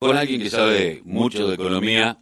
con 0.00 0.16
alguien 0.16 0.40
que 0.40 0.48
sabe 0.48 1.02
mucho 1.04 1.46
de 1.46 1.56
economía, 1.56 2.16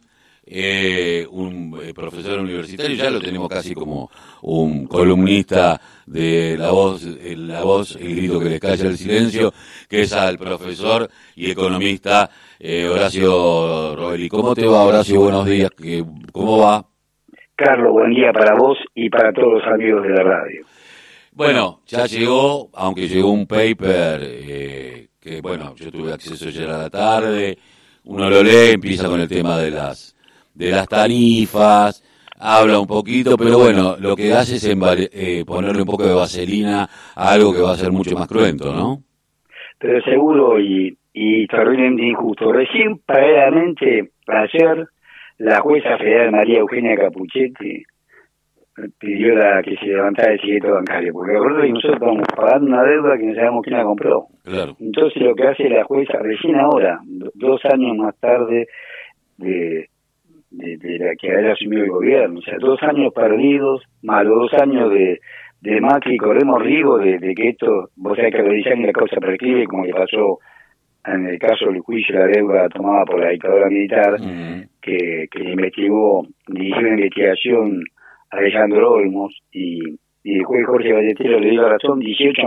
eh, 0.45 1.25
un 1.31 1.79
eh, 1.81 1.93
profesor 1.93 2.39
universitario, 2.39 2.97
ya 2.97 3.09
lo 3.09 3.21
tenemos 3.21 3.47
casi 3.47 3.73
como 3.73 4.11
un 4.41 4.85
columnista 4.85 5.79
de 6.05 6.57
La 6.57 6.71
Voz, 6.71 7.05
eh, 7.05 7.37
La 7.37 7.63
Voz, 7.63 7.95
el 7.95 8.17
grito 8.17 8.37
que 8.37 8.49
les 8.49 8.59
calla 8.59 8.85
el 8.85 8.97
silencio, 8.97 9.53
que 9.87 10.01
es 10.01 10.11
al 10.11 10.37
profesor 10.37 11.07
y 11.37 11.51
economista 11.51 12.29
Horacio 12.61 13.95
Robeli. 13.95 14.27
¿Cómo 14.27 14.53
te 14.53 14.67
va, 14.67 14.83
Horacio? 14.83 15.21
Buenos 15.21 15.45
días. 15.45 15.71
¿Cómo 16.33 16.57
va? 16.57 16.85
Carlos, 17.55 17.93
buen 17.93 18.13
día 18.13 18.33
para 18.33 18.55
vos 18.55 18.77
y 18.93 19.09
para 19.09 19.31
todos 19.31 19.53
los 19.53 19.63
amigos 19.73 20.03
de 20.03 20.09
la 20.09 20.23
radio. 20.23 20.65
Bueno, 21.31 21.79
ya 21.87 22.05
llegó, 22.07 22.71
aunque 22.73 23.07
llegó 23.07 23.31
un 23.31 23.47
paper 23.47 24.98
que, 25.19 25.41
bueno, 25.41 25.75
yo 25.75 25.91
tuve 25.91 26.13
acceso 26.13 26.47
ayer 26.47 26.69
a 26.69 26.77
la 26.77 26.89
tarde, 26.89 27.57
uno 28.05 28.29
lo 28.29 28.41
lee, 28.41 28.71
empieza 28.73 29.07
con 29.07 29.19
el 29.19 29.27
tema 29.27 29.57
de 29.57 29.71
las 29.71 30.15
de 30.53 30.71
las 30.71 30.87
tarifas, 30.87 32.03
habla 32.37 32.79
un 32.79 32.87
poquito, 32.87 33.37
pero 33.37 33.59
bueno, 33.59 33.95
lo 33.99 34.15
que 34.15 34.33
hace 34.33 34.55
es 34.55 34.65
eh, 34.65 35.43
ponerle 35.45 35.81
un 35.81 35.87
poco 35.87 36.05
de 36.05 36.13
vaselina 36.13 36.89
a 37.15 37.31
algo 37.31 37.53
que 37.53 37.61
va 37.61 37.71
a 37.71 37.77
ser 37.77 37.91
mucho 37.91 38.15
más 38.15 38.27
cruento, 38.27 38.73
¿no? 38.73 39.03
Pero 39.77 40.01
seguro 40.03 40.59
y, 40.59 40.97
y 41.13 41.47
terriblemente 41.47 42.05
injusto. 42.05 42.51
Recién, 42.51 42.99
paralelamente, 43.05 44.11
ayer, 44.27 44.87
la 45.37 45.61
jueza 45.61 45.97
federal 45.97 46.31
María 46.31 46.59
Eugenia 46.59 46.97
Capuchetti 46.97 47.83
pidió 48.99 49.35
la, 49.35 49.61
que 49.61 49.75
se 49.77 49.85
levantara 49.85 50.33
el 50.33 50.39
secreto 50.39 50.73
bancario, 50.73 51.13
porque 51.13 51.33
recuerdo 51.33 51.61
que 51.61 51.69
nosotros 51.69 51.93
estamos 51.95 52.27
pagando 52.35 52.67
una 52.67 52.83
deuda 52.83 53.17
que 53.17 53.25
no 53.25 53.35
sabemos 53.35 53.63
quién 53.63 53.77
la 53.77 53.83
compró. 53.83 54.27
Claro. 54.43 54.75
Entonces 54.79 55.21
lo 55.21 55.35
que 55.35 55.47
hace 55.47 55.69
la 55.69 55.83
jueza 55.83 56.19
recién 56.19 56.55
ahora, 56.55 56.99
dos 57.35 57.63
años 57.65 57.95
más 57.97 58.17
tarde 58.19 58.67
de, 59.37 59.89
de, 60.51 60.99
la 60.99 61.15
que 61.15 61.35
haya 61.35 61.53
asumido 61.53 61.83
el 61.83 61.91
gobierno. 61.91 62.39
O 62.39 62.41
sea, 62.41 62.57
dos 62.59 62.81
años 62.83 63.13
perdidos, 63.13 63.83
más 64.01 64.25
los 64.25 64.51
dos 64.51 64.61
años 64.61 64.91
de, 64.91 65.19
de 65.61 65.81
Macri, 65.81 66.17
corremos 66.17 66.61
riesgo 66.61 66.97
de, 66.97 67.19
que 67.35 67.49
esto, 67.49 67.89
vos 67.95 68.15
sabés 68.17 68.33
que 68.33 68.41
realizan 68.41 68.85
la 68.85 68.91
causa 68.91 69.17
prescribe, 69.17 69.65
como 69.65 69.85
le 69.85 69.93
pasó 69.93 70.39
en 71.05 71.25
el 71.27 71.39
caso 71.39 71.67
del 71.67 71.79
juicio 71.79 72.15
de 72.15 72.21
la 72.21 72.27
deuda 72.27 72.69
tomada 72.69 73.05
por 73.05 73.19
la 73.19 73.29
dictadura 73.29 73.67
militar, 73.67 74.17
que, 74.81 75.27
que 75.31 75.43
investigó, 75.43 76.27
dirigió 76.47 76.79
una 76.79 76.89
investigación 76.89 77.83
Alejandro 78.31 78.91
Olmos 78.91 79.37
y, 79.51 79.81
y 80.23 80.37
el 80.37 80.43
juez 80.43 80.65
Jorge 80.65 80.93
Valletero 80.93 81.39
le 81.39 81.49
dio 81.49 81.61
la 81.61 81.69
razón 81.69 81.99
18 81.99 82.41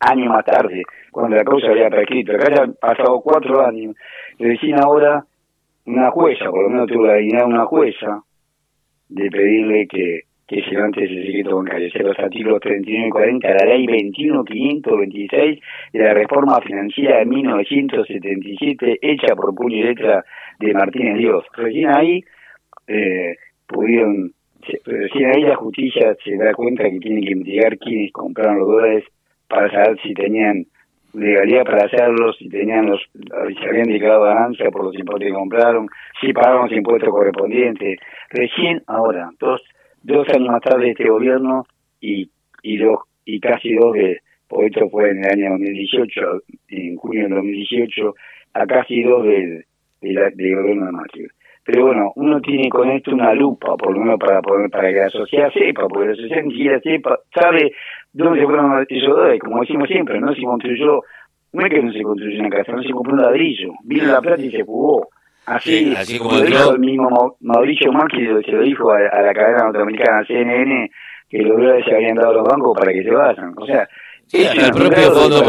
años 0.00 0.28
más 0.28 0.44
tarde, 0.44 0.82
cuando 1.10 1.36
la 1.36 1.44
causa 1.44 1.68
había 1.68 1.88
prescrito. 1.88 2.32
Acá 2.32 2.54
ya 2.54 2.62
han 2.64 2.74
pasado 2.74 3.20
cuatro 3.20 3.66
años. 3.66 3.94
Recién 4.38 4.78
ahora 4.82 5.24
una 5.86 6.10
jueza, 6.10 6.50
por 6.50 6.64
lo 6.64 6.70
menos 6.70 6.88
tuvo 6.88 7.06
la 7.06 7.14
dignidad 7.14 7.46
de 7.46 7.54
una 7.54 7.64
jueza, 7.64 8.22
de 9.08 9.30
pedirle 9.30 9.86
que, 9.86 10.22
que 10.46 10.62
se 10.62 10.70
levante 10.70 11.04
ese 11.04 11.26
secreto 11.26 11.56
bancario. 11.56 11.88
O 11.94 12.02
los 12.02 12.18
artículos 12.18 12.60
39 12.60 13.06
y 13.06 13.10
40 13.10 13.48
de 13.48 13.54
la 13.54 13.64
ley 13.64 13.86
21526 13.86 15.60
de 15.92 15.98
la 15.98 16.14
reforma 16.14 16.60
financiera 16.60 17.18
de 17.18 17.26
1977, 17.26 18.98
hecha 19.00 19.34
por 19.34 19.54
puño 19.54 19.76
y 19.76 19.82
letra 19.84 20.24
de 20.58 20.72
Martínez 20.72 21.18
Dios. 21.18 21.44
Recién 21.54 21.90
ahí 21.90 22.24
eh, 22.86 23.36
pudieron, 23.66 24.32
recién 24.84 25.30
ahí 25.34 25.42
la 25.42 25.56
justicia 25.56 26.16
se 26.24 26.36
da 26.36 26.52
cuenta 26.54 26.84
que 26.84 26.98
tiene 26.98 27.20
que 27.20 27.32
investigar 27.32 27.78
quiénes 27.78 28.12
compraron 28.12 28.58
los 28.58 28.68
dólares 28.68 29.04
para 29.48 29.70
saber 29.70 29.98
si 30.02 30.14
tenían 30.14 30.66
legalidad 31.14 31.64
para 31.64 31.86
hacerlo, 31.86 32.32
si 32.34 32.48
tenían 32.48 32.86
los, 32.86 33.00
si 33.12 33.64
habían 33.66 33.88
declarado 33.88 34.24
ganancia 34.24 34.70
por 34.70 34.84
los 34.84 34.94
impuestos 34.94 35.26
que 35.26 35.34
compraron, 35.34 35.88
si 36.20 36.32
pagaron 36.32 36.68
los 36.68 36.72
impuestos 36.72 37.10
correspondientes. 37.10 37.98
Recién 38.30 38.82
ahora, 38.86 39.30
dos, 39.38 39.62
dos 40.02 40.28
años 40.28 40.48
más 40.48 40.62
tarde 40.62 40.86
de 40.86 40.90
este 40.90 41.08
gobierno 41.08 41.66
y, 42.00 42.30
y 42.62 42.76
dos, 42.78 43.00
y 43.24 43.40
casi 43.40 43.74
dos 43.74 43.94
de, 43.94 44.20
por 44.48 44.64
esto 44.64 44.88
fue 44.90 45.10
en 45.10 45.24
el 45.24 45.30
año 45.30 45.50
2018, 45.52 46.20
en 46.68 46.96
junio 46.96 47.22
del 47.22 47.34
2018, 47.34 48.14
a 48.54 48.66
casi 48.66 49.02
dos 49.02 49.24
del, 49.24 49.64
del, 50.00 50.56
gobierno 50.56 50.86
de 50.86 50.92
Macri. 50.92 51.26
Pero 51.66 51.86
bueno, 51.86 52.12
uno 52.14 52.40
tiene 52.40 52.68
con 52.68 52.88
esto 52.90 53.10
una 53.10 53.34
lupa, 53.34 53.76
por 53.76 53.92
lo 53.92 53.98
menos 53.98 54.20
para 54.20 54.40
poder, 54.40 54.70
para 54.70 54.88
que 54.88 55.00
la 55.00 55.10
sociedad 55.10 55.50
sepa, 55.52 55.88
porque 55.88 56.10
la 56.10 56.14
sociedad 56.14 56.42
ni 56.44 56.52
siquiera 56.52 56.80
sepa, 56.80 57.18
sabe 57.34 57.72
dónde 58.12 58.38
se 58.38 58.46
fueron 58.46 58.86
esos 58.88 59.08
dólares, 59.08 59.40
como 59.40 59.60
decimos 59.60 59.88
siempre, 59.88 60.20
no 60.20 60.32
se 60.32 60.42
construyó, 60.42 61.02
no 61.52 61.66
es 61.66 61.72
que 61.72 61.82
no 61.82 61.92
se 61.92 62.02
construyó 62.02 62.38
una 62.38 62.50
casa, 62.50 62.70
no 62.70 62.82
se 62.84 62.92
compró 62.92 63.14
un 63.14 63.20
ladrillo, 63.20 63.72
vino 63.82 64.12
la 64.12 64.20
plata 64.20 64.42
y 64.42 64.50
se 64.52 64.62
jugó. 64.62 65.08
Así, 65.46 65.92
así 65.96 66.18
como 66.18 66.38
lo 66.38 66.42
dijo 66.42 66.72
el 66.72 66.78
mismo 66.78 67.36
Mauricio 67.40 67.92
Macri, 67.92 68.26
se 68.44 68.52
lo 68.52 68.62
dijo 68.62 68.92
a, 68.92 69.00
la 69.00 69.34
cadena 69.34 69.64
norteamericana 69.64 70.24
CNN, 70.24 70.90
que 71.28 71.38
los 71.38 71.56
dólares 71.56 71.84
se 71.84 71.94
habían 71.96 72.14
dado 72.14 72.30
a 72.30 72.34
los 72.34 72.44
bancos 72.44 72.78
para 72.78 72.92
que 72.92 73.02
se 73.02 73.10
vayan. 73.10 73.54
O 73.56 73.66
sea, 73.66 73.88
hasta, 74.32 74.66
el 74.66 74.72
propio 74.72 75.12
fondo 75.12 75.42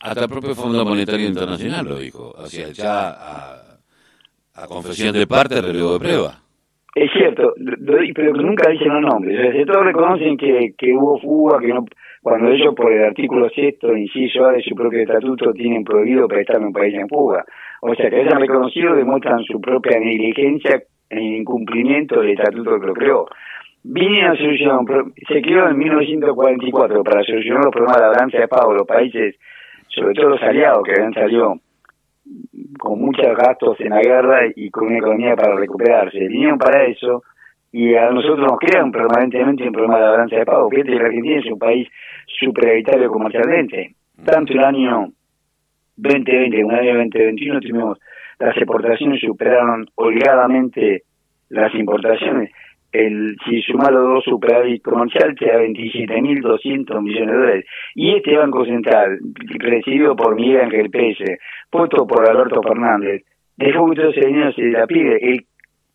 hasta 0.00 0.24
el 0.24 0.28
propio 0.28 0.54
Fondo 0.54 0.84
Monetario 0.84 1.26
Internacional 1.26 1.86
lo 1.86 1.98
dijo. 1.98 2.34
O 2.36 2.46
sea, 2.46 2.68
ya 2.68 3.10
a, 3.10 3.59
a 4.62 4.66
confesión 4.66 5.12
de 5.12 5.26
parte, 5.26 5.60
relevo 5.60 5.94
de 5.94 6.00
prueba. 6.00 6.32
Es 6.94 7.10
cierto, 7.12 7.54
pero 8.14 8.32
nunca 8.34 8.68
dicen 8.70 8.88
los 8.88 9.02
nombres. 9.02 9.38
O 9.38 9.66
todos 9.66 9.84
reconocen 9.84 10.36
que, 10.36 10.74
que 10.76 10.92
hubo 10.92 11.20
fuga, 11.20 11.60
que 11.60 11.68
no, 11.68 11.84
cuando 12.22 12.50
ellos 12.50 12.74
por 12.74 12.92
el 12.92 13.04
artículo 13.04 13.48
sexto, 13.50 13.96
inciso 13.96 14.44
A 14.44 14.52
de 14.52 14.62
su 14.62 14.74
propio 14.74 15.00
estatuto, 15.00 15.52
tienen 15.52 15.84
prohibido 15.84 16.26
prestar 16.26 16.60
un 16.60 16.72
país 16.72 16.94
en 16.94 17.08
fuga. 17.08 17.44
O 17.80 17.94
sea, 17.94 18.10
que 18.10 18.16
hayan 18.16 18.40
reconocido 18.40 18.94
demuestran 18.94 19.42
su 19.44 19.60
propia 19.60 19.98
negligencia 19.98 20.82
en 21.08 21.22
incumplimiento 21.22 22.20
del 22.20 22.30
estatuto 22.30 22.78
que 22.78 22.86
lo 22.86 22.94
creó. 22.94 23.26
Vinieron 23.82 24.32
a 24.32 24.36
solucionar, 24.36 25.04
se 25.26 25.40
creó 25.40 25.70
en 25.70 25.78
1944 25.78 27.02
para 27.02 27.22
solucionar 27.24 27.64
los 27.64 27.72
problemas 27.72 27.96
de 27.96 28.02
la 28.02 28.08
balanza 28.08 28.38
de 28.38 28.48
pago 28.48 28.72
de 28.72 28.78
los 28.78 28.86
países, 28.86 29.36
sobre 29.88 30.14
todo 30.14 30.30
los 30.30 30.42
aliados 30.42 30.82
que 30.84 30.92
habían 30.92 31.14
salido 31.14 31.54
con 32.78 33.00
muchos 33.00 33.36
gastos 33.36 33.78
en 33.80 33.90
la 33.90 34.00
guerra 34.00 34.40
y 34.54 34.70
con 34.70 34.86
una 34.86 34.98
economía 34.98 35.36
para 35.36 35.54
recuperarse. 35.54 36.18
Vinieron 36.18 36.58
para 36.58 36.84
eso 36.84 37.22
y 37.72 37.94
a 37.94 38.10
nosotros 38.10 38.40
nos 38.40 38.58
crean 38.58 38.90
permanentemente 38.90 39.64
un 39.64 39.72
problema 39.72 39.98
de 39.98 40.10
balanza 40.10 40.36
de 40.36 40.46
pago. 40.46 40.68
Fíjate 40.70 40.90
que 40.90 40.98
la 40.98 41.06
Argentina 41.06 41.40
es 41.40 41.46
un 41.46 41.58
país 41.58 41.88
superavitario 42.26 43.10
comercialmente. 43.10 43.94
Tanto 44.24 44.52
el 44.52 44.60
año 44.60 45.12
2020 45.96 46.62
como 46.62 46.72
el 46.72 46.78
año 46.80 46.94
2021 46.98 47.60
tuvimos 47.60 47.98
las 48.38 48.56
exportaciones 48.56 49.20
superaron 49.20 49.86
holgadamente 49.96 51.02
las 51.50 51.74
importaciones. 51.74 52.50
El, 52.92 53.36
si 53.46 53.62
sumado 53.62 54.02
dos 54.02 54.24
superávit 54.24 54.82
comercial 54.82 55.34
te 55.38 55.46
da 55.46 55.60
27.200 55.60 57.02
millones 57.02 57.28
de 57.28 57.38
dólares. 57.38 57.64
Y 57.94 58.16
este 58.16 58.36
Banco 58.36 58.64
Central, 58.64 59.18
presidido 59.58 60.16
por 60.16 60.34
Miguel 60.34 60.62
Ángel 60.62 60.90
Pérez, 60.90 61.18
puesto 61.70 62.06
por 62.06 62.28
Alberto 62.28 62.60
Fernández, 62.62 63.22
dejó 63.56 63.88
que 63.90 63.96
todo 63.96 64.10
ese 64.10 64.26
dinero 64.26 64.52
se 64.52 64.62
la 64.70 64.86
pide. 64.86 65.32
El, 65.32 65.44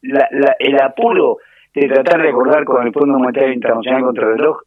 la, 0.04 0.28
el 0.60 0.82
apuro 0.82 1.38
de 1.74 1.88
tratar 1.88 2.22
de 2.22 2.30
acordar 2.30 2.64
con 2.64 2.86
el 2.86 2.94
Fondo 2.94 3.20
Monetario 3.20 3.54
Internacional 3.54 4.04
contra 4.04 4.28
el 4.28 4.38
reloj 4.38 4.62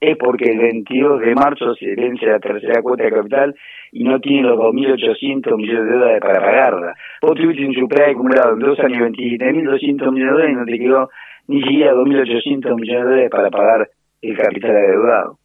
es 0.00 0.16
porque 0.18 0.50
el 0.50 0.58
22 0.58 1.20
de 1.20 1.34
marzo 1.34 1.74
se 1.74 1.94
vence 1.94 2.26
la 2.26 2.38
tercera 2.38 2.82
cuota 2.82 3.04
de 3.04 3.10
capital 3.10 3.54
y 3.92 4.04
no 4.04 4.20
tiene 4.20 4.48
los 4.48 4.58
2.800 4.58 5.56
millones 5.56 5.84
de 5.84 5.92
dólares 5.92 6.20
para 6.20 6.40
pagarla. 6.40 6.94
Vos 7.22 7.34
tuviste 7.34 7.66
un 7.66 7.74
superávit 7.74 8.16
acumulado 8.16 8.54
en 8.54 8.58
dos 8.58 8.78
años 8.80 9.08
27.200 9.10 10.12
millones 10.12 10.16
de 10.16 10.26
dólares 10.26 10.50
y 10.50 10.56
no 10.56 10.64
te 10.64 10.78
quedó 10.78 11.10
ni 11.48 11.62
siquiera 11.62 11.92
2.800 11.94 12.74
millones 12.80 13.04
de 13.04 13.10
dólares 13.10 13.30
para 13.30 13.50
pagar 13.50 13.90
el 14.22 14.36
capital 14.36 14.76
adeudado. 14.76 15.38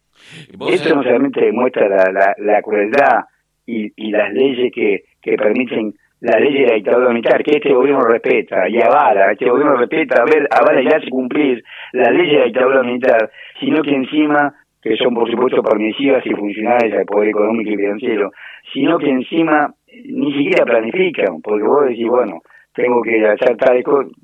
Esto 0.70 0.94
no 0.94 1.02
solamente 1.02 1.40
demuestra 1.40 1.88
la, 1.88 2.34
la, 2.36 2.62
crueldad 2.62 3.24
y, 3.66 3.92
y 3.96 4.10
las 4.10 4.32
leyes 4.32 4.72
que, 4.72 5.04
que 5.20 5.36
permiten 5.36 5.94
la 6.20 6.38
ley 6.38 6.52
de 6.52 6.66
la 6.66 6.74
dictadura 6.74 7.08
militar, 7.08 7.42
que 7.42 7.56
este 7.56 7.72
gobierno 7.72 8.02
respeta 8.02 8.68
y 8.68 8.78
avala, 8.80 9.32
este 9.32 9.48
gobierno 9.48 9.76
respeta, 9.76 10.22
a 10.22 10.24
ver, 10.24 10.46
avala 10.50 10.82
y 10.82 10.86
hace 10.88 11.08
cumplir 11.08 11.62
la 11.92 12.10
ley 12.10 12.30
de 12.30 12.38
la 12.38 12.44
dictadura 12.44 12.82
militar, 12.82 13.30
sino 13.58 13.82
que 13.82 13.94
encima, 13.94 14.54
que 14.82 14.96
son 14.96 15.14
por 15.14 15.30
supuesto 15.30 15.62
permisivas 15.62 16.24
y 16.26 16.30
funcionales 16.30 16.92
al 16.92 17.06
poder 17.06 17.30
económico 17.30 17.70
y 17.70 17.76
financiero, 17.76 18.32
sino 18.72 18.98
que 18.98 19.08
encima 19.08 19.72
ni 20.04 20.32
siquiera 20.34 20.64
planifican, 20.64 21.40
porque 21.42 21.64
vos 21.64 21.88
decís, 21.88 22.06
bueno, 22.06 22.42
tengo 22.80 23.02
que 23.02 23.26
hacer 23.26 23.56
tal 23.56 23.82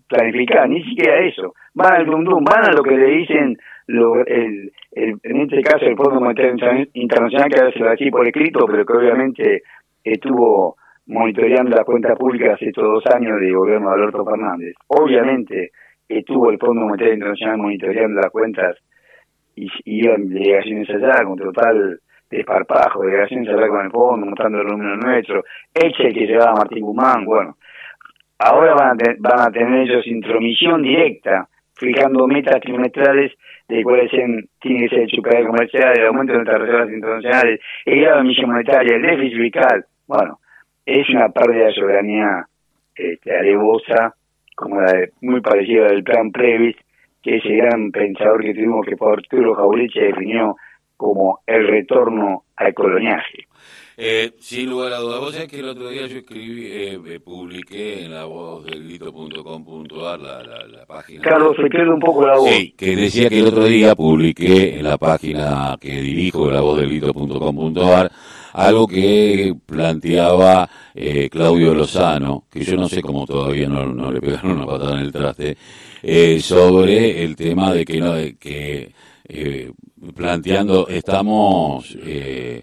planificar, 0.08 0.68
ni 0.68 0.82
siquiera 0.82 1.18
eso, 1.24 1.54
van 1.74 1.94
al 1.94 2.06
dum, 2.06 2.44
van 2.44 2.70
a 2.70 2.72
lo 2.72 2.82
que 2.82 2.96
le 2.96 3.06
dicen 3.06 3.56
lo, 3.88 4.24
el, 4.26 4.72
en 4.92 5.40
este 5.40 5.62
caso 5.62 5.84
el 5.84 5.96
Fondo 5.96 6.20
Monetario 6.20 6.86
Internacional, 6.94 7.48
que 7.48 7.60
ahora 7.60 7.72
se 7.72 7.78
lo 7.78 7.90
así 7.90 8.10
por 8.10 8.26
escrito, 8.26 8.66
pero 8.66 8.84
que 8.84 8.92
obviamente 8.92 9.62
estuvo 10.02 10.76
monitoreando 11.06 11.76
las 11.76 11.84
cuentas 11.84 12.18
públicas 12.18 12.60
estos 12.60 12.84
dos 12.84 13.04
años 13.14 13.40
de 13.40 13.52
gobierno 13.52 13.88
de 13.88 13.94
Alberto 13.94 14.24
Fernández. 14.24 14.74
Obviamente 14.88 15.70
estuvo 16.08 16.50
el 16.50 16.58
Fondo 16.58 16.82
Monetario 16.82 17.14
Internacional 17.14 17.58
monitoreando 17.58 18.20
las 18.20 18.30
cuentas 18.30 18.76
y, 19.54 19.68
iban 19.84 20.28
delegaciones 20.28 20.88
allá 20.90 21.24
con 21.24 21.38
total 21.38 22.00
desparpajo, 22.30 23.02
delegaciones 23.02 23.48
allá 23.48 23.68
con 23.68 23.84
el 23.84 23.90
fondo, 23.90 24.26
mostrando 24.26 24.60
el 24.60 24.66
número 24.66 24.96
nuestro, 24.96 25.44
Eche 25.72 26.12
que 26.12 26.26
llevaba 26.26 26.56
Martín 26.56 26.82
Guzmán, 26.82 27.24
bueno, 27.24 27.56
ahora 28.38 28.74
van 28.74 28.90
a, 28.90 29.14
van 29.18 29.40
a 29.40 29.50
tener 29.50 29.82
ellos 29.82 30.06
intromisión 30.06 30.82
directa, 30.82 31.48
fijando 31.74 32.26
metas 32.26 32.60
trimestrales 32.60 33.32
de 33.68 33.82
cuáles 33.82 34.10
tiene 34.10 34.48
que 34.60 34.88
ser 34.88 35.00
el 35.00 35.10
superávit 35.10 35.46
comercial, 35.48 35.98
el 35.98 36.06
aumento 36.06 36.32
de 36.32 36.38
nuestras 36.38 36.60
reservas 36.60 36.90
internacionales, 36.90 37.60
el 37.84 38.00
grado 38.00 38.16
de 38.16 38.22
emisión 38.22 38.50
monetaria, 38.50 38.96
el 38.96 39.02
déficit 39.02 39.38
fiscal. 39.38 39.84
Bueno, 40.06 40.38
es 40.84 41.08
una 41.10 41.28
pérdida 41.30 41.66
de 41.66 41.74
soberanía 41.74 42.46
este, 42.94 43.36
alevosa, 43.36 44.14
como 44.54 44.80
la 44.80 44.92
de, 44.92 45.10
muy 45.20 45.40
parecida 45.40 45.86
del 45.88 46.04
plan 46.04 46.30
Previs, 46.30 46.76
que 47.22 47.36
ese 47.36 47.56
gran 47.56 47.90
pensador 47.90 48.42
que 48.42 48.54
tuvimos 48.54 48.86
que 48.86 48.96
por 48.96 49.18
Arturo 49.18 49.54
Jaureche 49.54 50.00
definió 50.00 50.56
como 50.96 51.40
el 51.46 51.66
retorno 51.66 52.44
al 52.56 52.74
coloniaje. 52.74 53.46
Eh, 53.98 54.32
sin 54.40 54.68
lugar 54.68 54.92
a 54.92 54.98
dudas, 54.98 55.20
vos 55.20 55.32
sabés 55.32 55.48
que 55.48 55.60
el 55.60 55.70
otro 55.70 55.88
día 55.88 56.06
yo 56.06 56.18
escribí, 56.18 56.66
eh, 56.66 57.00
eh 57.06 57.18
publiqué 57.18 58.04
en 58.04 58.12
la 58.12 58.26
voz 58.26 58.66
del 58.66 58.86
la, 58.88 60.18
la, 60.18 60.66
la 60.66 60.86
página. 60.86 61.22
Carlos, 61.22 61.56
se 61.56 61.68
pierde 61.70 61.90
un 61.90 62.00
poco 62.00 62.26
la 62.26 62.36
voz. 62.36 62.50
Sí, 62.50 62.74
que 62.76 62.94
decía 62.94 63.30
que 63.30 63.38
el 63.38 63.46
otro 63.46 63.64
día 63.64 63.94
publiqué 63.94 64.78
en 64.78 64.84
la 64.84 64.98
página 64.98 65.78
que 65.80 66.02
dirijo, 66.02 66.50
la 66.50 66.60
voz 66.60 66.78
del 66.78 66.90
algo 68.56 68.86
que 68.86 69.54
planteaba 69.66 70.68
eh, 70.94 71.28
Claudio 71.30 71.74
Lozano, 71.74 72.44
que 72.50 72.64
yo 72.64 72.76
no 72.76 72.88
sé 72.88 73.02
cómo 73.02 73.26
todavía 73.26 73.68
no, 73.68 73.86
no 73.86 74.10
le 74.10 74.20
pegaron 74.20 74.52
una 74.52 74.66
patada 74.66 74.94
en 74.94 75.00
el 75.00 75.12
traste, 75.12 75.56
eh, 76.02 76.40
sobre 76.40 77.22
el 77.22 77.36
tema 77.36 77.72
de 77.72 77.84
que, 77.84 78.00
no, 78.00 78.12
de 78.12 78.36
que 78.36 78.92
eh, 79.28 79.72
planteando, 80.14 80.88
estamos 80.88 81.96
eh, 82.04 82.62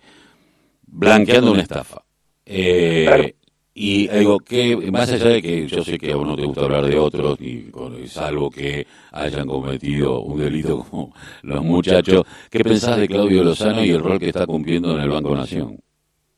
blanqueando 0.87 1.51
una 1.51 1.61
estafa. 1.61 2.01
Eh, 2.45 3.35
y 3.75 4.07
digo 4.07 4.39
que, 4.39 4.77
más 4.91 5.11
allá 5.11 5.29
de 5.29 5.41
que 5.41 5.65
yo 5.65 5.83
sé 5.83 5.97
que 5.97 6.11
a 6.11 6.15
vos 6.15 6.27
no 6.27 6.35
te 6.35 6.45
gusta 6.45 6.61
hablar 6.61 6.85
de 6.85 6.97
otros, 6.97 7.39
y 7.41 7.71
salvo 8.05 8.51
que 8.51 8.85
hayan 9.11 9.47
cometido 9.47 10.21
un 10.21 10.39
delito 10.39 10.83
como 10.83 11.13
los 11.43 11.63
muchachos, 11.63 12.23
¿qué 12.51 12.63
pensás 12.63 12.99
de 12.99 13.07
Claudio 13.07 13.43
Lozano 13.43 13.83
y 13.83 13.89
el 13.89 14.03
rol 14.03 14.19
que 14.19 14.29
está 14.29 14.45
cumpliendo 14.45 14.95
en 14.95 15.01
el 15.01 15.09
Banco 15.09 15.35
Nación? 15.35 15.79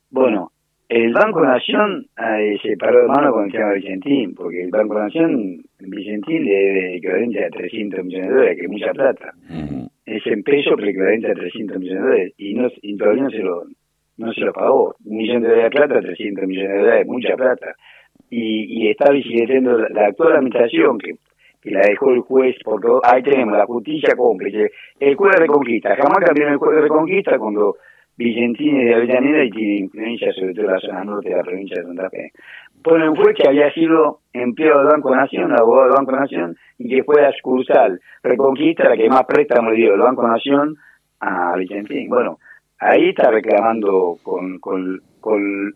Bueno, 0.10 0.54
el 0.88 1.12
Banco 1.12 1.42
Nación 1.44 2.08
eh, 2.18 2.58
se 2.62 2.78
paró 2.78 3.02
de 3.02 3.08
mano 3.08 3.34
con 3.34 3.46
el 3.46 3.52
tema 3.52 3.74
Vicentín, 3.74 4.34
porque 4.34 4.64
el 4.64 4.70
Banco 4.70 4.98
Nación, 4.98 5.62
Vicentín 5.80 6.46
le 6.46 6.54
debe 6.54 6.98
equivalente 6.98 7.44
a 7.44 7.50
300 7.50 8.06
millones 8.06 8.30
de 8.30 8.34
dólares, 8.34 8.58
que 8.58 8.66
es 8.66 8.72
mucha 8.72 8.92
plata. 8.94 9.34
Es 10.06 10.26
en 10.28 10.44
peso, 10.44 10.72
pero 10.76 10.90
equivalente 10.90 11.32
a 11.32 11.34
300 11.34 11.80
millones 11.80 12.02
de 12.02 12.08
dólares. 12.10 12.34
Y, 12.38 12.54
no, 12.54 12.70
y 12.82 12.98
todavía 12.98 13.24
no 13.24 13.30
se 13.30 13.40
lo 13.40 13.64
no 14.18 14.32
se 14.34 14.42
lo 14.42 14.54
pagó. 14.54 14.96
Un 15.04 15.18
millón 15.18 15.42
de 15.42 15.50
dólares 15.50 15.72
de 15.72 15.78
plata, 15.78 16.02
300 16.02 16.48
millones 16.48 16.72
de 16.72 16.80
dólares, 16.80 17.08
mucha 17.08 17.36
plata. 17.36 17.76
Y, 18.30 18.84
y 18.84 18.90
está 18.90 19.12
bicicletando 19.12 19.78
la, 19.78 20.08
actual 20.08 20.38
administración, 20.38 20.98
que, 20.98 21.16
que, 21.62 21.72
la 21.72 21.82
dejó 21.82 22.12
el 22.12 22.22
juez, 22.22 22.56
porque 22.64 22.88
ahí 23.04 23.24
tenemos 23.24 23.58
la 23.58 23.66
justicia 23.66 24.16
cómplice. 24.16 24.72
El 25.00 25.16
juez 25.16 25.34
de 25.36 25.42
Reconquista, 25.42 25.96
jamás 25.96 26.20
cambió 26.26 26.48
el 26.48 26.58
juez 26.58 26.76
de 26.76 26.82
Reconquista 26.82 27.38
cuando 27.38 27.76
Vicentini 28.18 28.86
de 28.86 28.96
Avellaneda 28.96 29.44
y 29.44 29.50
tiene 29.52 29.76
influencia 29.78 30.32
sobre 30.34 30.54
todo 30.54 30.66
en 30.66 30.72
la 30.72 30.80
zona 30.80 31.04
norte 31.04 31.30
de 31.30 31.36
la 31.36 31.44
provincia 31.44 31.78
de 31.78 31.88
Santa 31.88 32.10
Fe. 32.10 32.32
Pone 32.86 33.10
un 33.10 33.16
juez 33.16 33.36
que 33.36 33.48
había 33.48 33.74
sido 33.74 34.20
empleado 34.32 34.82
del 34.82 34.90
Banco 34.90 35.16
Nación, 35.16 35.52
abogado 35.52 35.86
del 35.88 35.96
Banco 35.98 36.12
Nación, 36.12 36.56
y 36.78 36.88
que 36.88 37.04
fue 37.04 37.20
la 37.20 37.32
sucursal 37.32 38.00
Reconquista, 38.22 38.88
la 38.88 38.96
que 38.96 39.10
más 39.10 39.26
préstamo 39.26 39.72
le 39.72 39.78
dio 39.78 39.96
el 39.96 40.02
Banco 40.02 40.28
Nación 40.28 40.76
a 41.20 41.56
Vicentini. 41.58 42.08
Bueno, 42.08 42.38
ahí 42.78 43.10
está 43.10 43.32
reclamando 43.32 44.18
con, 44.22 44.60
con, 44.60 45.02
con, 45.20 45.74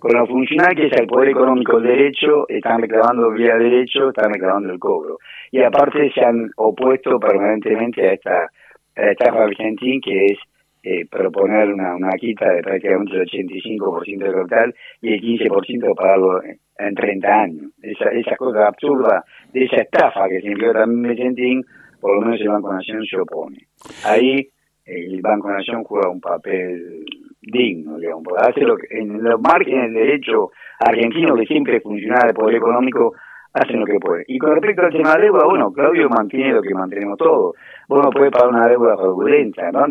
con 0.00 0.12
lo 0.12 0.26
funcional 0.26 0.74
que 0.74 0.88
es 0.88 0.92
el 0.98 1.06
poder 1.06 1.28
económico 1.28 1.78
el 1.78 1.84
derecho, 1.84 2.48
están 2.48 2.80
reclamando 2.80 3.30
vía 3.30 3.54
derecho, 3.54 4.08
están 4.08 4.32
reclamando 4.32 4.72
el 4.72 4.80
cobro. 4.80 5.18
Y 5.52 5.62
aparte 5.62 6.10
se 6.12 6.20
han 6.20 6.50
opuesto 6.56 7.20
permanentemente 7.20 8.08
a 8.08 8.12
esta, 8.14 8.50
a 8.96 9.02
estafa 9.02 9.44
argentina 9.44 10.00
que 10.04 10.26
es 10.26 10.38
eh, 10.82 11.06
proponer 11.06 11.72
una, 11.72 11.94
una 11.94 12.12
quita 12.12 12.50
de 12.50 12.62
prácticamente 12.62 13.16
el 13.16 13.26
85% 13.28 14.18
del 14.18 14.32
total 14.32 14.74
y 15.02 15.12
el 15.14 15.20
15% 15.20 15.94
pagarlo 15.94 16.42
en 16.42 16.94
30 16.94 17.28
años. 17.28 17.72
Esa, 17.82 18.10
esa 18.10 18.36
cosa 18.36 18.68
absurda 18.68 19.24
de 19.52 19.64
esa 19.64 19.76
estafa 19.76 20.28
que 20.28 20.40
se 20.40 20.48
envió 20.48 20.72
también 20.72 21.14
Vicentín, 21.14 21.64
por 22.00 22.14
lo 22.14 22.22
menos 22.22 22.40
el 22.40 22.48
Banco 22.48 22.72
Nación 22.72 23.04
se 23.04 23.20
opone. 23.20 23.66
Ahí 24.06 24.48
el 24.86 25.20
Banco 25.20 25.50
Nación 25.50 25.84
juega 25.84 26.08
un 26.08 26.20
papel 26.20 27.04
digno, 27.42 27.98
digamos, 27.98 28.24
hace 28.38 28.60
lo 28.60 28.76
que, 28.76 28.86
en 28.98 29.22
los 29.22 29.40
márgenes 29.40 29.92
del 29.92 30.06
derecho 30.06 30.50
argentino 30.78 31.34
que 31.36 31.46
siempre 31.46 31.80
funciona 31.80 32.26
de 32.26 32.34
poder 32.34 32.56
económico, 32.56 33.14
hacen 33.52 33.80
lo 33.80 33.86
que 33.86 33.98
pueden. 33.98 34.24
Y 34.28 34.38
con 34.38 34.52
respecto 34.52 34.82
al 34.82 34.92
tema 34.92 35.14
de 35.14 35.22
deuda, 35.22 35.44
bueno, 35.44 35.72
Claudio 35.72 36.08
mantiene 36.08 36.52
lo 36.52 36.62
que 36.62 36.74
mantenemos 36.74 37.18
todos. 37.18 37.56
Vos 37.88 38.02
no 38.02 38.10
podés 38.10 38.30
pagar 38.30 38.48
una 38.48 38.68
deuda 38.68 38.96
fraudulenta, 38.96 39.70
¿no? 39.72 39.86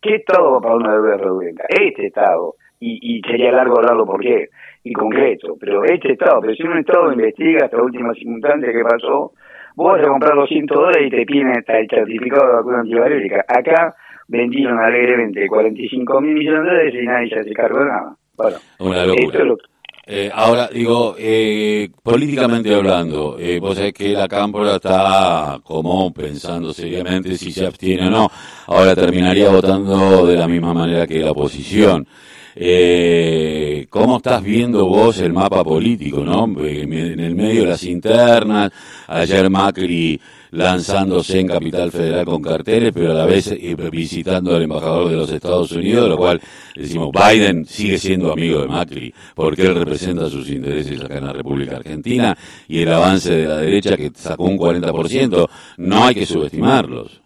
¿Qué 0.00 0.16
Estado 0.16 0.52
va 0.52 0.58
a 0.58 0.60
pagar 0.60 0.76
una 0.78 0.94
deuda 0.94 1.18
fraudulenta? 1.18 1.64
Este 1.68 2.06
Estado. 2.06 2.54
Y, 2.80 2.98
y 3.00 3.20
sería 3.22 3.52
largo 3.52 3.78
hablarlo 3.78 4.04
por 4.04 4.20
qué, 4.20 4.48
y 4.82 4.92
concreto. 4.92 5.56
Pero 5.60 5.84
este 5.84 6.12
Estado, 6.12 6.40
pero 6.40 6.54
si 6.54 6.64
un 6.64 6.78
Estado 6.78 7.12
investiga 7.12 7.66
esta 7.66 7.80
última 7.80 8.12
circunstancia 8.14 8.72
que 8.72 8.82
pasó, 8.82 9.32
vos 9.76 9.92
vas 9.92 10.04
a 10.04 10.08
comprar 10.08 10.34
200 10.34 10.76
dólares 10.76 11.06
y 11.06 11.10
te 11.10 11.24
piden 11.24 11.52
el 11.64 11.88
certificado 11.88 12.48
de 12.48 12.52
vacuna 12.54 12.80
antivalérica. 12.80 13.44
Acá 13.46 13.94
vendieron 14.26 14.78
alegremente 14.80 15.46
45 15.46 16.20
mil 16.20 16.34
millones 16.34 16.62
de 16.62 16.68
dólares 16.70 16.94
y 16.94 17.06
nadie 17.06 17.28
se 17.28 17.38
hace 17.38 17.52
cargo 17.52 17.78
de 17.78 17.86
nada. 17.86 18.16
Bueno, 18.36 18.56
Una 18.80 19.06
locura. 19.06 19.54
Eh, 20.04 20.28
ahora, 20.34 20.68
digo, 20.72 21.14
eh, 21.16 21.88
políticamente 22.02 22.74
hablando, 22.74 23.36
eh, 23.38 23.60
vos 23.60 23.76
sabés 23.76 23.92
que 23.92 24.08
la 24.08 24.26
Cámpora 24.26 24.76
está 24.76 25.60
como 25.62 26.12
pensando 26.12 26.72
seriamente 26.72 27.38
si 27.38 27.52
se 27.52 27.66
abstiene 27.66 28.08
o 28.08 28.10
no. 28.10 28.30
Ahora 28.66 28.96
terminaría 28.96 29.48
votando 29.48 30.26
de 30.26 30.36
la 30.36 30.48
misma 30.48 30.74
manera 30.74 31.06
que 31.06 31.20
la 31.20 31.30
oposición. 31.30 32.06
Eh, 32.54 33.86
¿Cómo 33.88 34.16
estás 34.16 34.42
viendo 34.42 34.86
vos 34.86 35.18
el 35.18 35.32
mapa 35.32 35.62
político, 35.62 36.24
no? 36.24 36.44
En 36.66 37.20
el 37.20 37.34
medio 37.36 37.62
de 37.62 37.68
las 37.68 37.84
internas, 37.84 38.72
ayer 39.06 39.48
Macri 39.48 40.20
lanzándose 40.52 41.40
en 41.40 41.48
Capital 41.48 41.90
Federal 41.90 42.26
con 42.26 42.42
carteles, 42.42 42.92
pero 42.92 43.12
a 43.12 43.14
la 43.14 43.26
vez 43.26 43.50
eh, 43.52 43.74
visitando 43.90 44.54
al 44.54 44.62
embajador 44.62 45.10
de 45.10 45.16
los 45.16 45.32
Estados 45.32 45.72
Unidos, 45.72 46.08
lo 46.08 46.16
cual 46.16 46.40
decimos, 46.76 47.10
Biden 47.10 47.64
sigue 47.64 47.96
siendo 47.96 48.32
amigo 48.32 48.60
de 48.60 48.68
Macri, 48.68 49.12
porque 49.34 49.62
él 49.62 49.74
representa 49.74 50.26
sus 50.26 50.50
intereses 50.50 51.02
acá 51.02 51.18
en 51.18 51.24
la 51.24 51.32
República 51.32 51.76
Argentina, 51.76 52.34
y 52.68 52.82
el 52.82 52.92
avance 52.92 53.34
de 53.34 53.46
la 53.46 53.56
derecha 53.56 53.96
que 53.96 54.10
sacó 54.14 54.44
un 54.44 54.58
40%, 54.58 55.48
no 55.78 56.04
hay 56.04 56.14
que 56.14 56.26
subestimarlos. 56.26 57.22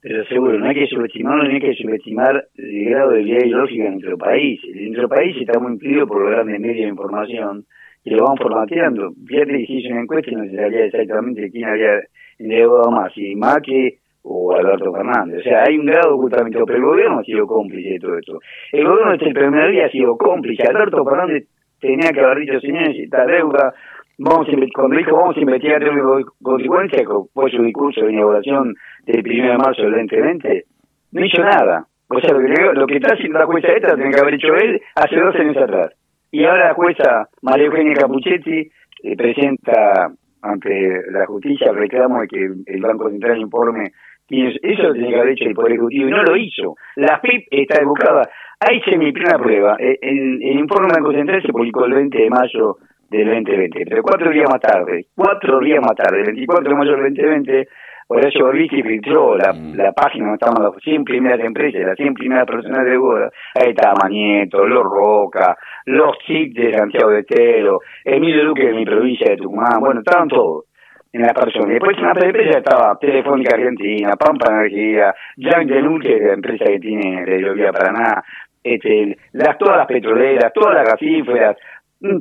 Pero 0.00 0.24
seguro, 0.26 0.58
no 0.58 0.66
hay 0.66 0.74
que 0.74 0.86
subestimarlo 0.86 1.44
ni 1.44 1.54
hay 1.54 1.60
que 1.60 1.74
subestimar 1.74 2.48
el 2.56 2.84
grado 2.90 3.10
de 3.12 3.22
vida 3.22 3.38
ideológica 3.38 3.84
de 3.84 3.90
nuestro 3.90 4.18
país. 4.18 4.60
Nuestro 4.74 5.08
país 5.08 5.36
está 5.40 5.58
muy 5.58 5.72
influido 5.72 6.06
por 6.06 6.22
los 6.22 6.30
grandes 6.30 6.60
medios 6.60 6.84
de 6.84 6.88
información 6.88 7.64
y 8.04 8.10
lo 8.10 8.24
vamos 8.24 8.38
formateando. 8.40 9.12
Fíjate 9.26 9.52
que 9.52 9.72
hizo 9.72 9.88
una 9.88 10.02
encuesta 10.02 10.30
y 10.30 10.34
no 10.34 10.44
se 10.44 10.56
sabía 10.56 10.84
exactamente 10.84 11.50
quién 11.50 11.64
había 11.64 12.00
endeudado 12.38 12.90
más, 12.90 13.12
si 13.12 13.34
Macri 13.34 13.98
o 14.22 14.54
Alberto 14.54 14.92
Fernández. 14.92 15.40
O 15.40 15.42
sea, 15.42 15.64
hay 15.66 15.78
un 15.78 15.86
grado 15.86 16.10
de 16.10 16.14
ocultamiento, 16.14 16.64
pero 16.66 16.78
el 16.78 16.84
gobierno 16.84 17.18
ha 17.20 17.24
sido 17.24 17.46
cómplice 17.46 17.90
de 17.90 17.98
todo 17.98 18.18
esto. 18.18 18.38
El 18.72 18.86
gobierno 18.86 19.12
desde 19.12 19.26
el 19.28 19.34
primer 19.34 19.70
día 19.70 19.86
ha 19.86 19.90
sido 19.90 20.16
cómplice. 20.16 20.62
Alberto 20.66 21.04
Fernández 21.04 21.46
tenía 21.80 22.10
que 22.10 22.20
haber 22.20 22.38
dicho, 22.38 22.60
señores, 22.60 22.96
esta 22.98 23.26
deuda 23.26 23.74
vamos 24.18 24.46
cuando 24.74 24.96
dijo 24.96 25.16
vamos 25.16 25.36
a 25.36 25.40
investigar 25.40 25.82
de 25.82 26.24
consecuencias, 26.42 27.02
fue 27.32 27.50
su 27.50 27.62
discurso 27.62 28.02
de 28.02 28.12
inauguración 28.12 28.74
del 29.04 29.22
1 29.24 29.50
de 29.50 29.58
marzo 29.58 29.82
del 29.82 29.92
2020, 29.92 30.64
no 31.12 31.24
hizo 31.24 31.42
nada. 31.42 31.86
O 32.08 32.20
sea, 32.20 32.32
lo 32.32 32.38
que, 32.38 32.78
lo 32.78 32.86
que 32.86 32.96
está 32.96 33.14
haciendo 33.14 33.38
la 33.38 33.46
jueza 33.46 33.72
esta 33.72 33.96
tiene 33.96 34.10
que 34.10 34.20
haber 34.20 34.34
hecho 34.34 34.54
él 34.54 34.80
hace 34.94 35.16
dos 35.16 35.34
años 35.36 35.56
atrás. 35.56 35.92
Y 36.30 36.44
ahora 36.44 36.68
la 36.68 36.74
jueza 36.74 37.28
María 37.42 37.66
Eugenia 37.66 37.94
Capuchetti 37.94 38.70
eh, 39.02 39.16
presenta 39.16 40.12
ante 40.44 41.02
la 41.10 41.26
justicia 41.26 41.70
el 41.70 41.76
reclamo 41.76 42.20
de 42.20 42.28
que 42.28 42.50
el 42.66 42.80
Banco 42.80 43.10
Central 43.10 43.38
informe 43.38 43.92
eso 44.28 44.82
lo 44.82 44.94
tenía 44.94 45.10
que 45.10 45.20
haber 45.20 45.32
hecho 45.32 45.44
el 45.44 45.54
Poder 45.54 45.72
Ejecutivo 45.72 46.08
y 46.08 46.10
no 46.10 46.22
lo 46.22 46.36
hizo. 46.36 46.76
La 46.96 47.20
FIP 47.20 47.46
está 47.50 47.82
evocada. 47.82 48.28
Ahí 48.58 48.80
se 48.80 48.96
mi 48.96 49.12
primera 49.12 49.38
prueba. 49.38 49.76
Eh, 49.78 49.98
el, 50.00 50.42
el 50.42 50.58
informe 50.58 50.88
del 50.88 51.02
Banco 51.02 51.12
Central 51.12 51.42
se 51.42 51.52
publicó 51.52 51.84
el 51.84 51.92
20 51.92 52.18
de 52.18 52.30
mayo 52.30 52.78
del 53.10 53.26
2020. 53.26 53.84
Pero 53.86 54.02
cuatro 54.02 54.30
días 54.30 54.48
más 54.50 54.60
tarde, 54.60 55.06
cuatro 55.14 55.60
días 55.60 55.80
más 55.80 55.94
tarde, 55.94 56.20
el 56.20 56.26
24 56.26 56.68
de 56.68 56.74
mayo 56.74 56.92
del 56.92 57.14
2020, 57.14 57.68
Horacio 58.08 58.46
Borghi 58.46 58.68
filtró 58.68 59.36
la, 59.36 59.52
mm. 59.52 59.74
la 59.76 59.92
página 59.92 60.26
donde 60.26 60.44
estaban 60.44 60.62
las 60.62 60.82
100 60.82 61.04
primeras 61.04 61.40
empresas, 61.40 61.82
las 61.82 61.96
100 61.96 62.14
primeras 62.14 62.46
personas 62.46 62.84
de 62.84 62.96
boda. 62.96 63.30
Ahí 63.54 63.70
estaba 63.70 63.94
Manieto, 64.02 64.66
Los 64.66 64.84
Roca, 64.84 65.56
los 65.86 66.18
chips 66.18 66.54
de 66.54 66.74
Santiago 66.74 67.10
de 67.10 67.24
Telo, 67.24 67.80
Emilio 68.04 68.46
Duque 68.46 68.66
de 68.66 68.72
mi 68.74 68.84
provincia 68.84 69.30
de 69.30 69.36
Tucumán, 69.36 69.80
bueno, 69.80 70.00
estaban 70.00 70.28
todos 70.28 70.64
en 71.12 71.22
la 71.22 71.32
persona. 71.32 71.72
Después 71.72 71.96
en 71.96 72.04
la 72.04 72.10
empresa 72.12 72.58
estaba 72.58 72.98
Telefónica 72.98 73.54
Argentina, 73.54 74.12
Pampa 74.16 74.52
Energía, 74.52 75.14
Denul, 75.36 76.02
que 76.02 76.16
es 76.16 76.22
la 76.22 76.34
empresa 76.34 76.64
que 76.64 76.80
tiene 76.80 77.24
de 77.24 77.40
Llovía 77.40 77.72
Paraná, 77.72 78.22
este, 78.62 79.16
las, 79.32 79.58
todas 79.58 79.76
las 79.76 79.86
petroleras, 79.86 80.52
todas 80.52 80.74
las 80.74 80.88
gasíferas, 80.88 81.56
mm, 82.00 82.18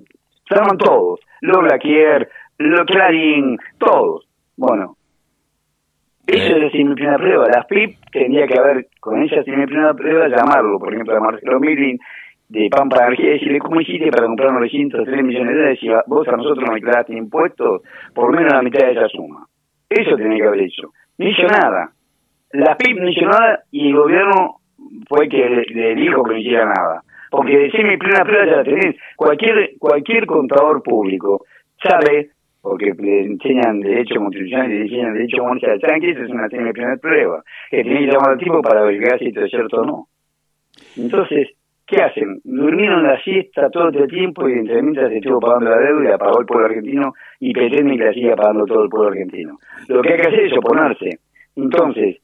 Estaban 0.49 0.77
todos, 0.77 1.19
los 1.41 1.63
Laquier, 1.63 2.29
los 2.57 2.85
Clarín, 2.85 3.57
todos. 3.77 4.27
Bueno, 4.57 4.97
eso 6.27 6.55
es 6.55 6.73
mi 6.73 6.95
primera 6.95 7.17
prueba. 7.17 7.47
Las 7.53 7.65
PIP 7.65 7.97
tendría 8.11 8.47
que 8.47 8.57
haber, 8.57 8.87
con 8.99 9.21
ella 9.21 9.43
mi 9.45 9.65
primera 9.65 9.93
prueba, 9.93 10.27
llamarlo, 10.27 10.79
por 10.79 10.93
ejemplo, 10.93 11.17
a 11.17 11.19
Marcelo 11.19 11.59
Milling 11.59 11.99
de 12.49 12.69
Pampa 12.69 13.07
Energía 13.07 13.29
y 13.29 13.33
decirle, 13.33 13.59
¿cómo 13.59 13.81
hiciste 13.81 14.09
para 14.11 14.27
comprar 14.27 14.53
903 14.53 15.23
millones 15.23 15.49
de 15.49 15.59
dólares 15.59 15.79
y 15.81 15.89
vos 16.07 16.27
a 16.27 16.37
nosotros 16.37 16.65
nos 16.65 16.75
declaraste 16.75 17.13
impuestos 17.13 17.81
por 18.13 18.35
menos 18.35 18.53
la 18.53 18.61
mitad 18.61 18.85
de 18.85 18.93
esa 18.93 19.07
suma? 19.09 19.47
Eso 19.89 20.15
tenía 20.15 20.37
que 20.37 20.47
haber 20.47 20.61
hecho. 20.61 20.91
No 21.17 21.27
hizo 21.27 21.43
nada. 21.43 21.91
La 22.51 22.77
PIP 22.77 22.99
no 22.99 23.09
hizo 23.09 23.25
nada 23.25 23.63
y 23.71 23.89
el 23.89 23.95
gobierno 23.95 24.57
fue 25.09 25.27
que 25.27 25.49
le, 25.49 25.95
dijo 25.95 26.23
que 26.23 26.31
no 26.31 26.37
hiciera 26.37 26.65
nada. 26.65 27.01
Porque 27.31 27.57
decir 27.57 27.83
mi 27.85 27.97
primera 27.97 28.23
prueba 28.23 28.45
ya 28.45 28.57
la 28.57 28.63
tenés. 28.63 28.95
Cualquier, 29.15 29.71
cualquier 29.79 30.25
contador 30.25 30.83
público 30.83 31.45
sabe 31.81 32.29
porque 32.63 32.93
le 32.97 33.25
enseñan 33.25 33.81
derecho 33.81 34.15
constitucional 34.15 34.71
y 34.71 34.75
le 34.75 34.81
enseñan 34.83 35.13
derecho 35.13 35.39
comercial 35.39 35.79
tranqui, 35.81 36.11
es 36.11 36.29
una 36.29 36.47
primera 36.47 36.95
prueba, 36.95 37.43
que 37.69 37.83
tiene 37.83 37.99
que 37.99 38.13
llamar 38.13 38.31
al 38.31 38.37
tipo 38.37 38.61
para 38.61 38.83
verificar 38.83 39.19
si 39.19 39.27
esto 39.27 39.41
es 39.41 39.51
cierto 39.51 39.81
o 39.81 39.85
no. 39.85 40.07
Entonces, 40.95 41.49
¿qué 41.85 42.01
hacen? 42.01 42.39
Durmieron 42.45 43.03
la 43.03 43.21
siesta 43.21 43.69
todo 43.69 43.89
el 43.89 44.07
tiempo 44.07 44.47
y 44.47 44.53
entre 44.53 44.81
mientras 44.81 45.09
se 45.09 45.17
estuvo 45.17 45.41
pagando 45.41 45.71
la 45.71 45.77
deuda 45.77 46.03
y 46.05 46.07
la 46.07 46.17
pagó 46.17 46.39
el 46.39 46.45
pueblo 46.45 46.67
argentino 46.67 47.13
y 47.41 47.53
pretenden 47.53 47.97
que 47.97 48.05
la 48.05 48.13
siga 48.13 48.35
pagando 48.37 48.65
todo 48.65 48.83
el 48.83 48.89
pueblo 48.89 49.09
argentino. 49.09 49.59
Lo 49.89 50.01
que 50.01 50.13
hay 50.13 50.21
que 50.21 50.27
hacer 50.29 50.45
es 50.45 50.57
oponerse. 50.57 51.19
Entonces, 51.57 52.21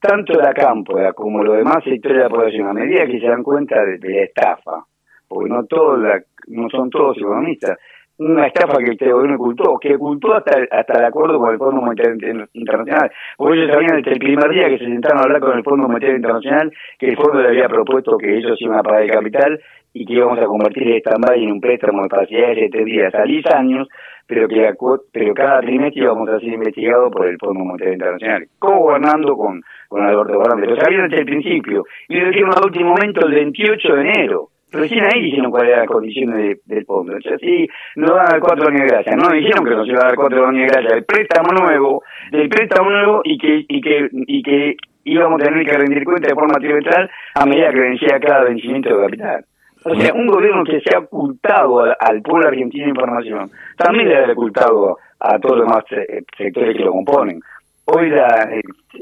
tanto 0.00 0.32
la 0.40 0.54
campo 0.54 0.94
como 1.14 1.44
los 1.44 1.58
demás 1.58 1.84
sectores 1.84 2.16
de 2.16 2.24
la 2.24 2.30
población, 2.30 2.68
a 2.68 2.72
medida 2.72 3.06
que 3.06 3.20
se 3.20 3.26
dan 3.26 3.42
cuenta 3.42 3.84
de, 3.84 3.98
la 3.98 4.22
estafa, 4.22 4.86
porque 5.28 5.50
no 5.50 5.66
todos 5.66 6.00
no 6.48 6.70
son 6.70 6.88
todos 6.88 7.18
economistas, 7.18 7.78
una 8.18 8.46
estafa 8.46 8.78
que 8.78 8.92
este 8.92 9.10
gobierno 9.10 9.36
ocultó, 9.36 9.78
que 9.80 9.94
ocultó 9.96 10.34
hasta, 10.34 10.58
hasta 10.70 10.98
el 11.00 11.04
acuerdo 11.06 11.38
con 11.38 11.52
el 11.52 11.58
Fondo 11.58 11.80
Monetario 11.80 12.46
Internacional. 12.52 13.10
Porque 13.36 13.58
ellos 13.58 13.72
sabían 13.72 13.96
desde 13.96 14.12
el 14.12 14.18
primer 14.18 14.50
día 14.50 14.68
que 14.68 14.78
se 14.78 14.84
sentaron 14.84 15.18
a 15.18 15.22
hablar 15.22 15.40
con 15.40 15.56
el 15.56 15.64
Fondo 15.64 15.88
Monetario 15.88 16.16
Internacional 16.16 16.72
que 16.98 17.08
el 17.08 17.16
fondo 17.16 17.40
le 17.40 17.48
había 17.48 17.68
propuesto 17.68 18.16
que 18.16 18.36
ellos 18.36 18.56
iban 18.60 18.78
a 18.78 18.82
pagar 18.82 19.02
el 19.02 19.10
capital 19.10 19.60
y 19.92 20.04
que 20.04 20.12
íbamos 20.14 20.38
a 20.38 20.46
convertir 20.46 20.88
el 20.88 20.98
stand 20.98 21.24
en 21.34 21.52
un 21.52 21.60
préstamo 21.60 22.02
de 22.02 22.08
facilidades 22.08 22.56
de 22.56 22.68
7 22.72 22.84
días 22.84 23.14
a 23.14 23.22
10 23.22 23.46
años, 23.54 23.88
pero 24.26 24.48
que 24.48 24.74
pero 25.12 25.34
cada 25.34 25.60
trimestre 25.60 26.02
íbamos 26.02 26.28
a 26.28 26.40
ser 26.40 26.48
investigados 26.48 27.12
por 27.12 27.28
el 27.28 27.38
Fondo 27.38 27.64
Monetario 27.64 27.94
Internacional, 27.94 28.46
gobernando 28.58 29.36
con, 29.36 29.62
con 29.88 30.02
Alberto 30.02 30.40
Fernández. 30.40 30.70
Lo 30.70 30.76
sabían 30.76 31.08
desde 31.08 31.20
el 31.20 31.26
principio 31.26 31.84
y 32.08 32.16
lo 32.16 32.28
dijeron 32.28 32.50
al 32.56 32.64
último 32.64 32.90
momento 32.90 33.26
el 33.26 33.34
28 33.34 33.94
de 33.94 34.00
enero 34.00 34.48
Recién 34.72 35.04
ahí 35.04 35.22
dijeron 35.22 35.50
cuáles 35.50 35.68
eran 35.68 35.80
las 35.80 35.88
condiciones 35.88 36.58
del 36.64 36.84
fondo. 36.84 37.16
O 37.16 37.20
sea, 37.20 37.38
sí, 37.38 37.68
nos 37.96 38.10
van 38.10 38.26
a 38.26 38.30
dar 38.30 38.40
cuatro 38.40 38.68
años 38.68 38.80
de 38.80 38.88
gracia. 38.88 39.16
No 39.16 39.28
dijeron 39.30 39.64
que 39.64 39.70
nos 39.70 39.86
iban 39.86 40.02
a 40.02 40.06
dar 40.08 40.16
cuatro 40.16 40.46
años 40.46 40.62
de 40.62 40.66
gracia. 40.66 40.96
El 40.96 41.04
préstamo 41.04 41.48
nuevo, 41.52 42.02
el 42.32 42.48
préstamo 42.48 42.90
nuevo 42.90 43.20
y 43.24 43.38
que, 43.38 43.64
y 43.68 43.80
que, 43.80 44.08
y 44.12 44.42
que 44.42 44.76
íbamos 45.04 45.40
a 45.40 45.44
tener 45.44 45.64
que 45.64 45.78
rendir 45.78 46.04
cuenta 46.04 46.28
de 46.28 46.34
forma 46.34 46.54
trimestral 46.54 47.10
a 47.34 47.46
medida 47.46 47.70
que 47.70 47.80
vencía 47.80 48.18
cada 48.20 48.44
vencimiento 48.44 48.96
de 48.96 49.04
capital. 49.04 49.44
O 49.86 49.94
sea, 49.94 50.14
un 50.14 50.26
gobierno 50.26 50.64
que 50.64 50.80
se 50.80 50.96
ha 50.96 51.00
ocultado 51.00 51.82
al, 51.82 52.22
pueblo 52.22 52.48
argentino 52.48 52.88
información, 52.88 53.50
también 53.76 54.08
le 54.08 54.16
ha 54.16 54.32
ocultado 54.32 54.96
a 55.20 55.38
todos 55.38 55.58
los 55.58 55.66
demás 55.66 55.84
eh, 55.90 56.22
sectores 56.36 56.74
que 56.74 56.84
lo 56.84 56.92
componen. 56.92 57.40
Hoy 57.84 58.08
la, 58.08 58.48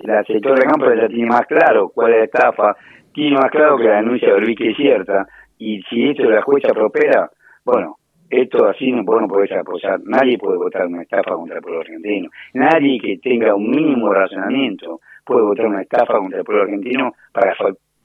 la 0.03 0.25
sector 0.25 0.59
de 0.59 0.67
campo 0.67 0.93
ya 0.93 1.07
tiene 1.07 1.27
más 1.27 1.47
claro 1.47 1.89
cuál 1.95 2.15
es 2.15 2.19
la 2.19 2.25
estafa, 2.25 2.77
tiene 3.15 3.37
más 3.37 3.51
claro 3.53 3.77
que 3.77 3.85
la 3.85 3.97
denuncia 3.97 4.27
de 4.29 4.35
Orbique 4.35 4.71
es 4.71 4.77
cierta, 4.77 5.25
y 5.65 5.81
si 5.83 6.09
esto 6.09 6.25
de 6.25 6.35
la 6.35 6.43
jueza 6.43 6.73
prospera, 6.75 7.31
bueno, 7.65 7.97
esto 8.29 8.67
así 8.67 8.91
no 8.91 9.05
podemos 9.05 9.31
poder 9.31 9.59
apoyar. 9.59 10.01
Nadie 10.05 10.37
puede 10.37 10.57
votar 10.57 10.87
una 10.87 11.03
estafa 11.03 11.35
contra 11.35 11.57
el 11.57 11.63
pueblo 11.63 11.81
argentino. 11.81 12.31
Nadie 12.55 12.99
que 12.99 13.19
tenga 13.19 13.55
un 13.55 13.71
mínimo 13.71 14.13
razonamiento 14.13 15.01
puede 15.25 15.43
votar 15.43 15.67
una 15.67 15.83
estafa 15.83 16.19
contra 16.19 16.41
el 16.41 16.45
pueblo 16.45 16.65
argentino 16.65 17.13
para 17.33 17.55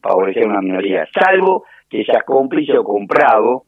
favorecer 0.02 0.46
una 0.46 0.62
minoría, 0.62 1.08
salvo 1.12 1.64
que 1.90 2.04
sea 2.04 2.22
cómplice 2.22 2.78
o 2.78 2.84
comprado. 2.84 3.64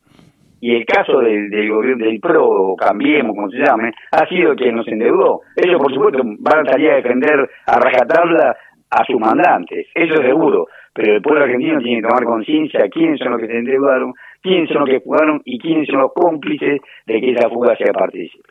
Y 0.62 0.76
el 0.76 0.86
caso 0.86 1.20
del, 1.22 1.50
del 1.50 1.70
gobierno 1.72 2.06
del 2.06 2.20
PRO, 2.20 2.46
o 2.46 2.76
Cambiemos, 2.76 3.34
como 3.34 3.50
se 3.50 3.60
llame, 3.60 3.94
ha 4.12 4.28
sido 4.28 4.56
quien 4.56 4.76
nos 4.76 4.86
endeudó. 4.90 5.40
Ellos, 5.56 5.80
por 5.82 5.94
supuesto, 5.94 6.22
van 6.24 6.68
a 6.68 6.72
salir 6.72 6.92
a 6.92 6.96
defender 6.96 7.50
a 7.66 7.80
rajatabla 7.80 8.58
a 8.92 9.06
sus 9.06 9.20
mandantes, 9.20 9.88
eso 9.94 10.14
es 10.16 10.22
seguro 10.22 10.68
pero 10.94 11.16
el 11.16 11.22
pueblo 11.22 11.44
argentino 11.44 11.80
tiene 11.80 12.02
que 12.02 12.08
tomar 12.08 12.24
conciencia 12.24 12.90
quiénes 12.92 13.20
son 13.20 13.32
los 13.32 13.42
que 13.42 13.48
se 13.48 13.58
endeudaron, 13.58 14.14
quiénes 14.42 14.70
son 14.70 14.80
los 14.82 14.90
que 14.90 15.00
jugaron 15.00 15.42
y 15.46 15.60
quiénes 15.60 15.88
son 15.88 16.02
los 16.02 16.12
cómplices 16.14 16.82
de 17.06 17.22
que 17.22 17.32
esa 17.32 17.50
fuga 17.50 17.76
sea 17.76 17.92
partícipe. 17.94 18.50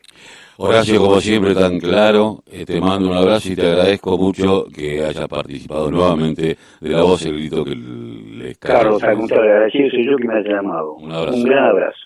Horacio, 0.60 1.00
como 1.00 1.20
siempre, 1.20 1.54
tan 1.54 1.78
claro, 1.78 2.38
eh, 2.50 2.64
te 2.64 2.80
mando 2.80 3.10
un 3.10 3.16
abrazo 3.16 3.52
y 3.52 3.54
te 3.54 3.64
agradezco 3.64 4.18
mucho 4.18 4.66
que 4.74 5.04
hayas 5.04 5.28
participado 5.28 5.88
nuevamente 5.88 6.56
de 6.80 6.90
la 6.90 7.02
voz 7.02 7.24
el 7.26 7.34
grito 7.34 7.64
que 7.64 7.76
les 7.76 8.58
Carlos, 8.58 9.00
al 9.04 9.16
contrario, 9.18 9.52
agradecido 9.52 9.90
soy 9.90 10.04
yo 10.04 10.16
que 10.16 10.26
me 10.26 10.38
has 10.38 10.44
llamado. 10.44 10.94
Un, 10.94 11.12
abrazo. 11.12 11.36
un 11.36 11.44
gran 11.44 11.64
abrazo. 11.64 11.98